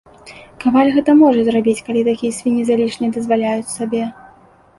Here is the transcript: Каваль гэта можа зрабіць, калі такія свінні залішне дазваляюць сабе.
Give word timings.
Каваль 0.61 0.87
гэта 0.95 1.11
можа 1.19 1.43
зрабіць, 1.49 1.83
калі 1.89 2.01
такія 2.09 2.35
свінні 2.39 2.63
залішне 2.71 3.11
дазваляюць 3.19 3.71
сабе. 3.77 4.03